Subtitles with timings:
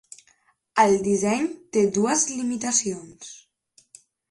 [0.83, 1.45] El disseny
[1.77, 3.31] té dues limitacions.